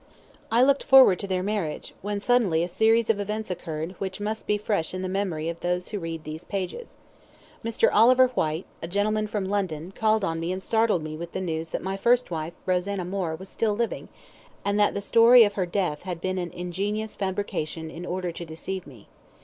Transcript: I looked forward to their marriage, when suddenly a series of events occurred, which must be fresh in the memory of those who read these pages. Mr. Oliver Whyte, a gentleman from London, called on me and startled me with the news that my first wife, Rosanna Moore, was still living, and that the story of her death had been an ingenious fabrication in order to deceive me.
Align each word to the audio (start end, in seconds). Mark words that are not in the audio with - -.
I 0.51 0.63
looked 0.63 0.81
forward 0.83 1.19
to 1.19 1.27
their 1.27 1.43
marriage, 1.43 1.93
when 2.01 2.19
suddenly 2.19 2.63
a 2.63 2.67
series 2.67 3.11
of 3.11 3.19
events 3.19 3.51
occurred, 3.51 3.93
which 3.99 4.19
must 4.19 4.47
be 4.47 4.57
fresh 4.57 4.95
in 4.95 5.03
the 5.03 5.07
memory 5.07 5.47
of 5.47 5.59
those 5.59 5.89
who 5.89 5.99
read 5.99 6.23
these 6.23 6.43
pages. 6.43 6.97
Mr. 7.63 7.87
Oliver 7.93 8.29
Whyte, 8.29 8.65
a 8.81 8.87
gentleman 8.87 9.27
from 9.27 9.45
London, 9.45 9.91
called 9.91 10.25
on 10.25 10.39
me 10.39 10.51
and 10.51 10.63
startled 10.63 11.03
me 11.03 11.15
with 11.15 11.33
the 11.33 11.39
news 11.39 11.69
that 11.69 11.83
my 11.83 11.97
first 11.97 12.31
wife, 12.31 12.53
Rosanna 12.65 13.05
Moore, 13.05 13.35
was 13.35 13.47
still 13.49 13.75
living, 13.75 14.09
and 14.65 14.79
that 14.79 14.95
the 14.95 15.01
story 15.01 15.43
of 15.43 15.53
her 15.53 15.67
death 15.67 16.01
had 16.01 16.19
been 16.19 16.39
an 16.39 16.49
ingenious 16.49 17.15
fabrication 17.15 17.91
in 17.91 18.03
order 18.03 18.31
to 18.31 18.43
deceive 18.43 18.87
me. 18.87 19.07